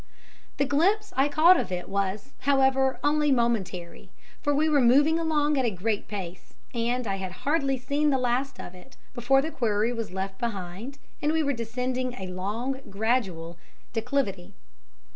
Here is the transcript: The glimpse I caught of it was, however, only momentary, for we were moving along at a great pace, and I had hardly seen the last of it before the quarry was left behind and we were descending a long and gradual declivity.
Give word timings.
The 0.57 0.65
glimpse 0.65 1.13
I 1.15 1.27
caught 1.27 1.59
of 1.59 1.71
it 1.71 1.87
was, 1.87 2.33
however, 2.39 2.99
only 3.03 3.31
momentary, 3.31 4.09
for 4.41 4.51
we 4.51 4.67
were 4.67 4.81
moving 4.81 5.19
along 5.19 5.59
at 5.59 5.63
a 5.65 5.69
great 5.69 6.07
pace, 6.07 6.55
and 6.73 7.05
I 7.05 7.17
had 7.17 7.31
hardly 7.45 7.77
seen 7.77 8.09
the 8.09 8.17
last 8.17 8.59
of 8.59 8.73
it 8.73 8.97
before 9.13 9.43
the 9.43 9.51
quarry 9.51 9.93
was 9.93 10.09
left 10.11 10.39
behind 10.39 10.97
and 11.21 11.31
we 11.31 11.43
were 11.43 11.53
descending 11.53 12.13
a 12.15 12.25
long 12.25 12.77
and 12.77 12.91
gradual 12.91 13.59
declivity. 13.93 14.55